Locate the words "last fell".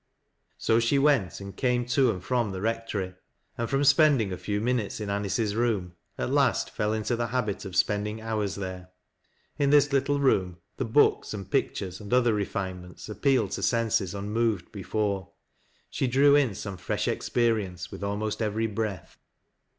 6.31-6.91